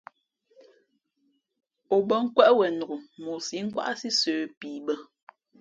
O 1.95 1.97
bα̌ 2.07 2.21
nkwéʼ 2.25 2.51
wenok, 2.59 2.91
mα 3.21 3.29
o 3.37 3.37
sǐʼ 3.47 3.61
nkwáʼsí 3.67 4.09
sə̌ 4.19 4.35
pii 4.59 4.77
bᾱ. 4.85 4.95